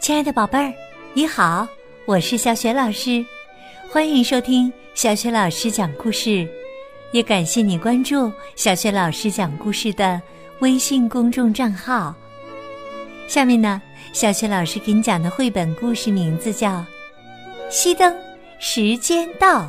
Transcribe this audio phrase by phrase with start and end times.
[0.00, 0.72] 亲爱的宝贝儿，
[1.12, 1.66] 你好，
[2.06, 3.24] 我是小雪老师，
[3.90, 6.48] 欢迎收听小雪老师讲故事，
[7.12, 10.20] 也感谢你关注小雪老师讲故事的
[10.60, 12.14] 微信公众账号。
[13.26, 16.70] 下面呢，小雪老师给你讲的绘本故事名字叫
[17.70, 18.14] 《熄灯，
[18.58, 19.62] 时间到》，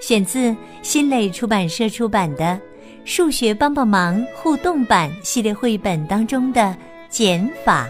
[0.00, 2.44] 选自新蕾出版社出版的
[3.04, 6.76] 《数学帮帮忙》互动版系列绘本当中的
[7.08, 7.88] 减法。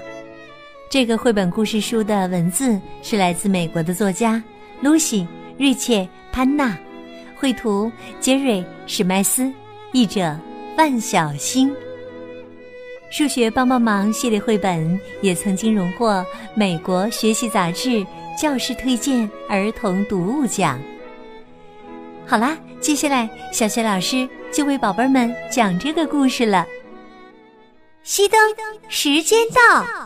[0.95, 4.41] 这个绘本故事书的文字是来自美国的作家
[4.81, 5.23] 露西·
[5.59, 6.79] 瑞切·潘娜，
[7.35, 9.53] 绘图杰瑞·史麦斯，
[9.93, 10.39] 译者
[10.79, 11.75] 万小星。
[13.11, 18.07] 数学帮帮忙系列绘本也曾经荣获美国学习杂志
[18.41, 20.81] 教师推荐儿童读物奖。
[22.25, 26.65] 好啦，接下来小雪老师就为宝贝们讲这个故事了。
[28.05, 28.39] 熄灯，
[28.89, 30.04] 时间到。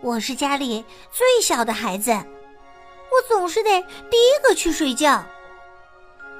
[0.00, 5.24] 我是家里最小的孩子，我总是得第一个去睡觉。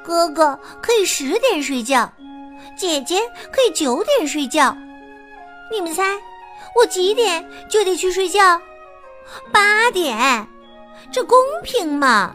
[0.05, 2.11] 哥哥可以十点睡觉，
[2.77, 3.21] 姐姐
[3.53, 4.77] 可以九点睡觉。
[5.73, 6.17] 你们猜，
[6.77, 8.61] 我几点就得去睡觉？
[9.53, 10.47] 八点，
[11.11, 12.35] 这公平吗？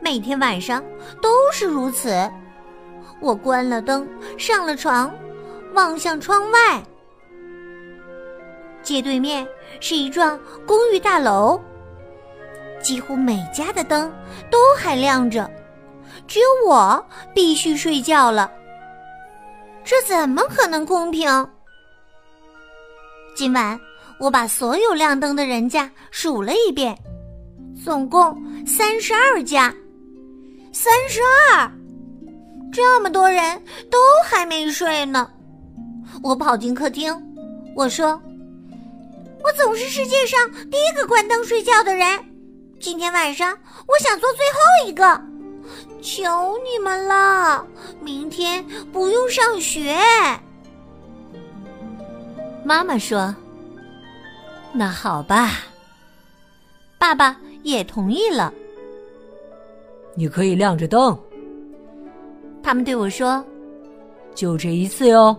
[0.00, 0.82] 每天晚上
[1.20, 2.30] 都是如此。
[3.20, 4.08] 我关了灯，
[4.38, 5.14] 上了床，
[5.74, 6.82] 望向窗外。
[8.86, 9.44] 街对面
[9.80, 11.60] 是一幢公寓大楼，
[12.80, 14.08] 几乎每家的灯
[14.48, 15.50] 都还亮着，
[16.28, 18.48] 只有我必须睡觉了。
[19.84, 21.28] 这怎么可能公平？
[23.34, 23.76] 今晚
[24.20, 26.96] 我把所有亮灯的人家数了一遍，
[27.84, 29.74] 总共三十二家，
[30.72, 31.18] 三十
[31.52, 31.68] 二，
[32.72, 35.28] 这么多人都还没睡呢。
[36.22, 37.12] 我跑进客厅，
[37.74, 38.22] 我说。
[39.46, 42.18] 我总是世界上第一个关灯睡觉的人，
[42.80, 45.22] 今天晚上我想做最后一个，
[46.02, 47.64] 求你们了，
[48.00, 49.96] 明天不用上学。
[52.64, 53.32] 妈妈说
[54.74, 55.60] ：“那好吧。”
[56.98, 58.52] 爸爸也同意了。
[60.16, 61.16] 你可以亮着灯。
[62.64, 63.44] 他们对我说
[64.34, 65.36] ：“就这一次哟。”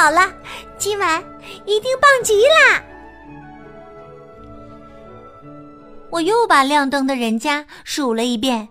[0.00, 0.32] 好了，
[0.78, 1.22] 今晚。
[1.66, 2.82] 一定棒极啦！
[6.08, 8.66] 我又把亮灯的人家数了一遍，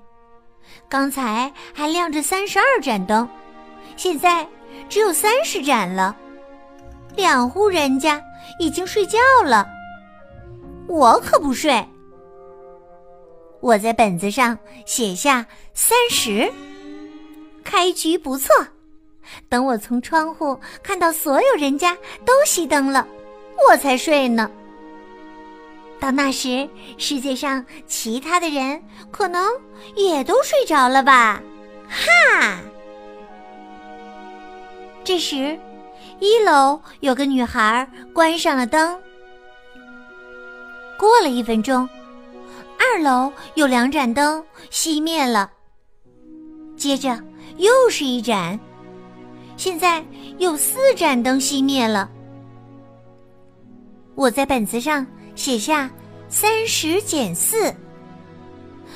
[0.90, 3.30] 刚才还亮着三十二盏灯，
[3.96, 4.48] 现在
[4.90, 6.18] 只有三十盏了。
[7.16, 8.20] 两户人家
[8.60, 9.68] 已经睡觉了，
[10.88, 11.88] 我可不睡。
[13.62, 16.52] 我在本子上写下三十，
[17.64, 18.50] 开局不错。
[19.48, 23.08] 等我从窗户看到所有人家都熄灯了，
[23.68, 24.50] 我才睡呢。
[26.00, 28.82] 到那时，世界上其他的人
[29.12, 29.52] 可能
[29.96, 31.42] 也都睡着了吧？
[31.90, 32.60] 哈！
[35.04, 35.60] 这时，
[36.20, 38.98] 一楼有个女孩关上了灯。
[40.98, 41.88] 过了一分钟，
[42.78, 45.52] 二楼有两盏灯熄灭了，
[46.78, 47.22] 接着
[47.58, 48.58] 又是一盏。
[49.60, 50.02] 现在
[50.38, 52.10] 有四盏灯熄灭了，
[54.16, 55.06] 我在本子上
[55.36, 55.92] 写下
[56.30, 57.76] 三十减四，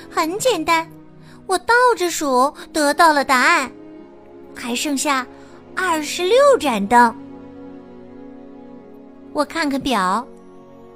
[0.10, 0.90] 很简单，
[1.48, 3.70] 我倒着数得到了答案，
[4.56, 5.28] 还剩下
[5.76, 7.14] 二十六盏灯。
[9.34, 10.26] 我看看表，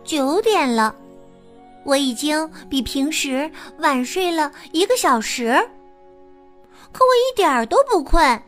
[0.06, 0.96] 九点了，
[1.84, 5.50] 我已经比平时晚睡了一个小时，
[6.94, 8.42] 可我一点儿都不困。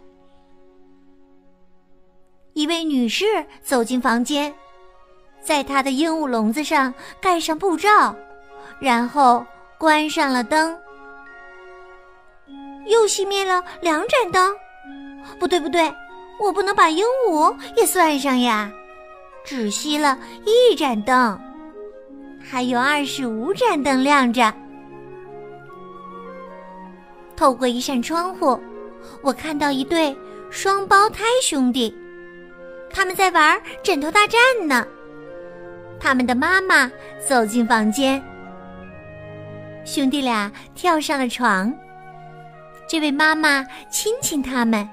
[2.69, 3.25] 一位女士
[3.63, 4.53] 走进房间，
[5.41, 8.15] 在她的鹦鹉笼子上盖上布罩，
[8.79, 9.43] 然后
[9.79, 10.77] 关上了灯，
[12.85, 14.55] 又熄灭了两盏灯。
[15.39, 15.91] 不对，不对，
[16.39, 18.71] 我不能把鹦鹉也算上呀！
[19.43, 21.41] 只熄了一盏灯，
[22.39, 24.53] 还有二十五盏灯亮着。
[27.35, 28.59] 透过一扇窗户，
[29.23, 30.15] 我看到一对
[30.51, 31.91] 双胞胎兄弟。
[32.91, 34.85] 他们在玩枕头大战呢。
[35.99, 36.89] 他们的妈妈
[37.27, 38.23] 走进房间，
[39.85, 41.73] 兄弟俩跳上了床。
[42.87, 44.87] 这位妈妈亲亲他们，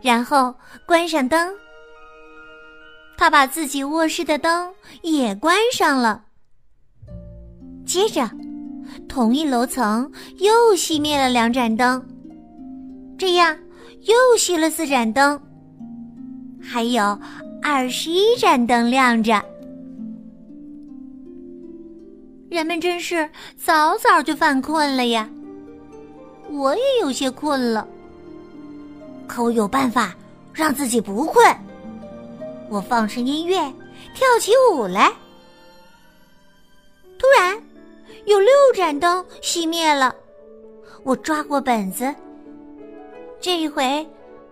[0.00, 0.54] 然后
[0.86, 1.52] 关上灯。
[3.18, 4.72] 他把自己卧室的灯
[5.02, 6.22] 也关上了。
[7.84, 8.30] 接着，
[9.08, 12.06] 同一楼层又熄灭了两盏灯，
[13.18, 13.56] 这样
[14.02, 15.40] 又熄了四盏灯。
[16.68, 17.18] 还有
[17.62, 19.40] 二十一盏灯亮着。
[22.50, 25.28] 人们真是早早就犯困了呀！
[26.50, 27.86] 我也有些困了，
[29.26, 30.14] 可我有办法
[30.52, 31.44] 让自己不困。
[32.68, 33.56] 我放声音乐，
[34.14, 35.12] 跳起舞来。
[37.18, 37.60] 突然，
[38.26, 40.14] 有六盏灯熄灭了。
[41.02, 42.14] 我抓过本子，
[43.40, 44.06] 这一回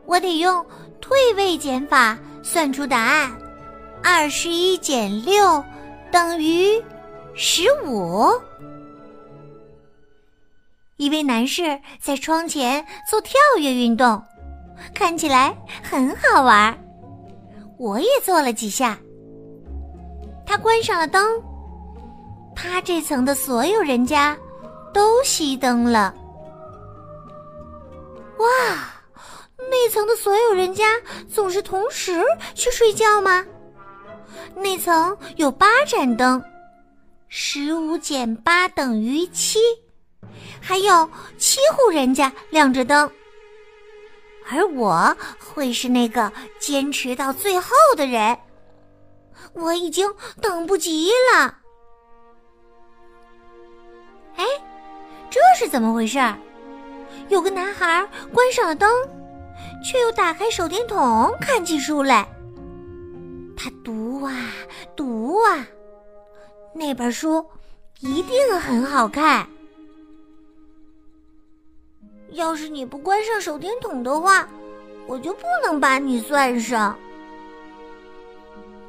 [0.04, 0.64] 我得用
[1.04, 3.30] 退位减法算出答案：
[4.02, 5.62] 二十一减六
[6.10, 6.82] 等于
[7.34, 8.32] 十五。
[10.96, 14.22] 一位男士在窗前做跳跃运动，
[14.94, 16.74] 看起来很好玩。
[17.76, 18.98] 我也做了几下。
[20.46, 21.22] 他关上了灯，
[22.56, 24.34] 他这层的所有人家
[24.90, 26.14] 都熄灯了。
[28.38, 28.93] 哇，
[29.70, 30.84] 那层的所有人家
[31.32, 32.22] 总是同时
[32.54, 33.44] 去睡觉吗？
[34.56, 36.42] 那层有八盏灯，
[37.28, 39.58] 十五减八等于七。
[40.60, 43.10] 还有七户人家亮着灯，
[44.50, 48.38] 而我会是那个坚持到最后的人。
[49.52, 51.58] 我已经等不及了。
[54.36, 54.44] 哎，
[55.30, 56.18] 这是怎么回事？
[57.28, 58.90] 有个男孩关上了灯，
[59.84, 62.26] 却又打开手电筒看起书来。
[63.54, 64.32] 他读啊
[64.96, 65.66] 读啊，
[66.74, 67.44] 那本书
[68.00, 69.46] 一定很好看。
[72.30, 74.48] 要是你不关上手电筒的话，
[75.06, 76.98] 我就不能把你算上。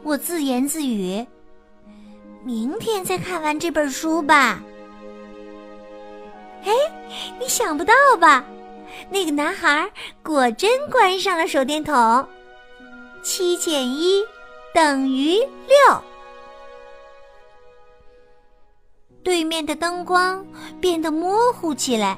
[0.01, 1.25] 我自言自语
[2.44, 4.63] ：“明天再看完这本书吧。”
[6.63, 6.71] 哎，
[7.39, 8.44] 你想不到吧？
[9.10, 9.90] 那个男孩
[10.24, 12.28] 果真关上了手电筒。
[13.24, 14.24] 七减一
[14.74, 16.02] 等于六。
[19.24, 20.46] 对面的灯光
[20.80, 22.18] 变得模糊起来。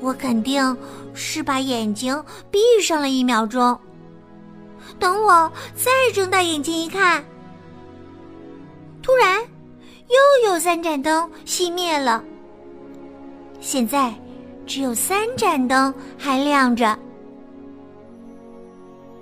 [0.00, 0.76] 我肯定
[1.14, 3.78] 是把眼睛闭上了一秒钟。
[4.98, 7.24] 等我再睁大眼睛一看，
[9.02, 12.22] 突然又有三盏灯熄灭了。
[13.58, 14.14] 现在
[14.66, 16.98] 只有三盏灯还亮着。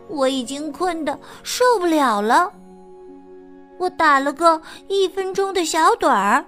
[0.08, 2.52] 我已经困得受不了了。
[3.78, 6.44] 我打了个一分钟的小盹儿。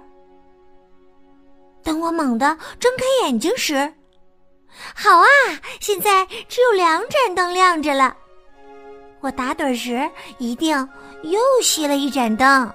[1.83, 3.93] 等我猛地睁开眼睛时，
[4.95, 5.25] 好啊！
[5.79, 8.15] 现在只有两盏灯亮着了。
[9.19, 10.77] 我打盹时一定
[11.23, 12.71] 又熄了一盏灯。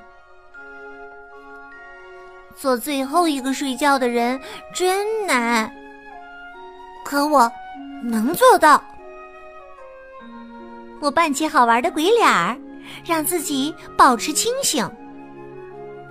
[2.57, 4.41] 做最后一个睡觉的人
[4.75, 5.73] 真难，
[7.05, 7.51] 可我
[8.05, 8.83] 能做到。
[11.01, 12.57] 我扮起好玩的鬼脸儿，
[13.05, 14.89] 让自己保持清醒。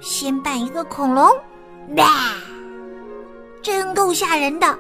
[0.02, 1.26] 先扮一个恐龙，
[1.96, 2.08] 哇，
[3.62, 4.78] 真够吓人的。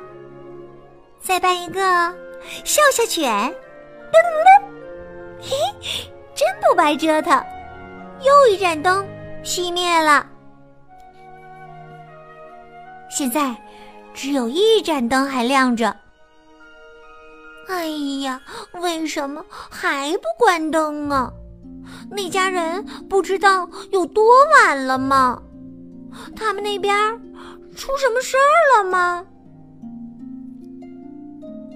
[1.22, 1.80] 再扮一个
[2.64, 3.32] 笑笑犬，
[4.12, 4.62] 噔噔噔，
[5.40, 5.56] 嘿，
[6.36, 7.42] 真不白折腾。
[8.22, 9.08] 又一盏灯
[9.44, 10.26] 熄灭了，
[13.10, 13.56] 现在
[14.14, 15.96] 只有一盏灯还亮着。
[17.68, 17.88] 哎
[18.22, 18.42] 呀，
[18.82, 21.32] 为什么还不关灯啊？
[22.10, 25.42] 那家人不知道有多晚了吗？
[26.36, 26.94] 他们那边
[27.76, 29.26] 出什么事儿了吗？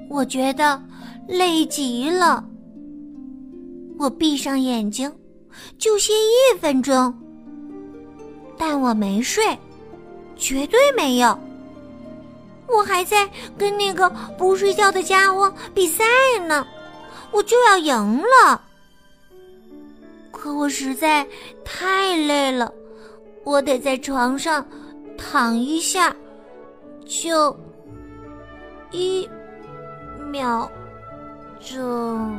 [0.09, 0.81] 我觉得
[1.27, 2.43] 累极了，
[3.97, 5.11] 我闭上眼睛
[5.77, 7.13] 就歇一分钟，
[8.57, 9.57] 但我没睡，
[10.35, 11.37] 绝对没有。
[12.67, 16.03] 我还在跟那个不睡觉的家伙比赛
[16.47, 16.65] 呢，
[17.31, 18.61] 我就要赢了。
[20.31, 21.25] 可我实在
[21.63, 22.71] 太累了，
[23.43, 24.65] 我得在床上
[25.17, 26.15] 躺一下，
[27.05, 27.57] 就
[28.91, 29.29] 一。
[30.31, 30.69] 秒
[31.61, 32.37] 钟。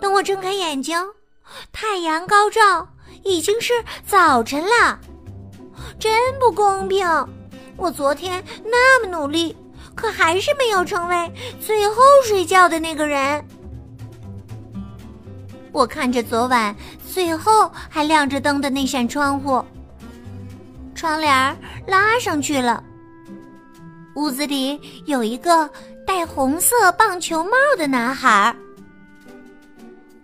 [0.00, 0.98] 等我睁开眼睛，
[1.72, 2.88] 太阳高照，
[3.22, 3.74] 已经是
[4.06, 4.98] 早晨了。
[5.98, 7.06] 真不公平！
[7.76, 9.56] 我昨天那么努力，
[9.94, 13.44] 可还是没有成为最后睡觉的那个人。
[15.72, 16.74] 我看着昨晚
[17.06, 19.62] 最后还亮着灯的那扇窗户，
[20.94, 22.82] 窗帘拉上去了。
[24.14, 25.68] 屋子里有一个
[26.06, 28.54] 戴红色棒球帽的男孩。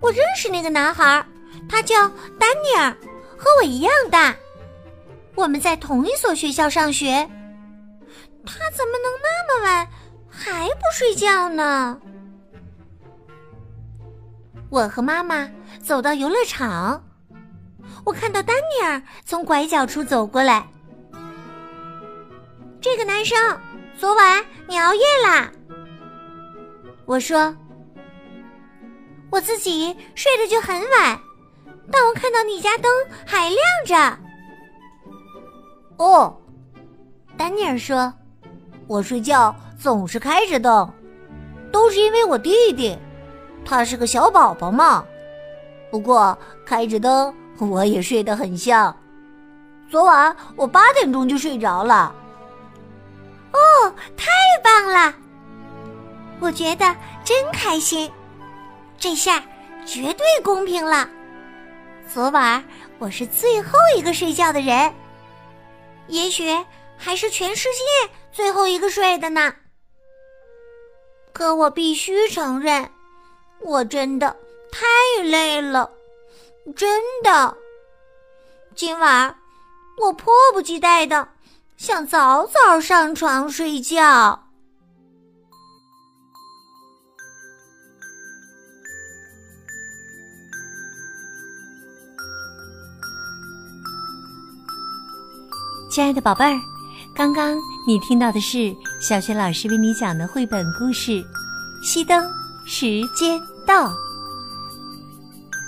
[0.00, 1.24] 我认识那个男孩，
[1.68, 2.90] 他叫丹尼尔，
[3.36, 4.34] 和我一样大。
[5.34, 7.28] 我们在同一所学校上学。
[8.44, 9.88] 他怎么能那么晚
[10.28, 11.98] 还不睡觉呢？
[14.68, 15.48] 我和妈妈
[15.82, 17.04] 走到游乐场，
[18.04, 20.66] 我看到丹尼尔从拐角处走过来。
[22.80, 23.38] 这个男生，
[23.96, 25.50] 昨晚你熬夜啦？
[27.04, 27.54] 我说，
[29.30, 31.20] 我自己睡得就很晚，
[31.90, 32.90] 但我看到你家灯
[33.26, 34.21] 还亮着。
[35.96, 36.36] 哦，
[37.36, 38.12] 丹尼尔说，
[38.86, 40.90] 我睡觉总是开着灯，
[41.70, 42.98] 都是因为我弟弟。
[43.64, 45.04] 他是个小宝宝嘛，
[45.90, 48.94] 不过开着灯我也睡得很香。
[49.88, 52.12] 昨晚我八点钟就睡着了。
[53.52, 54.26] 哦，太
[54.64, 55.14] 棒了！
[56.40, 58.10] 我觉得真开心，
[58.98, 59.40] 这下
[59.86, 61.08] 绝对公平了。
[62.12, 62.64] 昨晚
[62.98, 64.92] 我是最后一个睡觉的人，
[66.12, 66.44] 也许
[66.98, 69.54] 还是全世界最后一个睡的呢。
[71.32, 72.90] 可我必须承认。
[73.60, 74.36] 我真的
[74.70, 75.90] 太累了，
[76.76, 77.56] 真的。
[78.74, 79.38] 今晚
[79.96, 81.28] 我迫不及待的
[81.78, 84.41] 想早早上床睡觉。
[95.92, 96.58] 亲爱的宝贝儿，
[97.14, 97.54] 刚刚
[97.86, 101.10] 你听到的是小学老师为你讲的绘本故事
[101.84, 102.24] 《熄灯
[102.64, 103.38] 时间》。
[103.66, 103.92] 到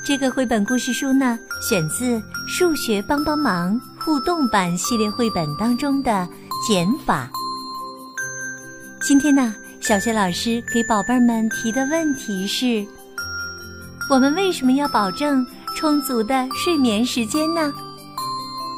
[0.02, 6.26] 这个绘本故事书呢，选自《数学帮帮忙》互动版系列绘本当中的
[6.66, 7.28] 减法。
[9.02, 12.82] 今天呢，小学老师给宝贝们提的问题是：
[14.08, 17.70] 我们为什么要保证充足的睡眠时间呢？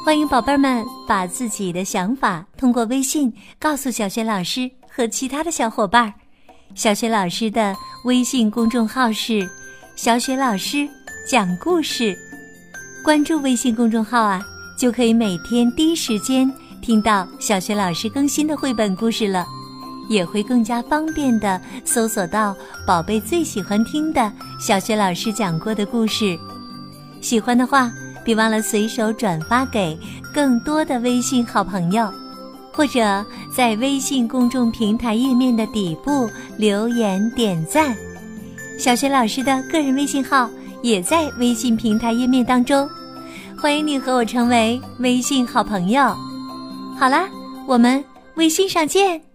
[0.07, 6.13] 欢迎宝贝们把自己的想法通过微信告诉小学老师和其他的小伙伴。
[6.73, 9.45] 小学老师的微信公众号是
[9.97, 10.87] “小雪老师
[11.29, 12.17] 讲故事”，
[13.03, 14.41] 关注微信公众号啊，
[14.79, 16.49] 就可以每天第一时间
[16.81, 19.45] 听到小学老师更新的绘本故事了，
[20.07, 22.55] 也会更加方便的搜索到
[22.87, 26.39] 宝贝最喜欢听的小学老师讲过的故事。
[27.19, 27.91] 喜欢的话，
[28.27, 29.97] 别忘了随手转发给
[30.33, 32.11] 更多的微信好朋友。
[32.73, 37.95] 或者在微信公众平台页面的底部留言点赞，
[38.77, 40.49] 小学老师的个人微信号
[40.83, 42.87] 也在微信平台页面当中，
[43.57, 46.13] 欢迎你和我成为微信好朋友。
[46.99, 47.29] 好啦，
[47.65, 48.03] 我们
[48.35, 49.26] 微信上见。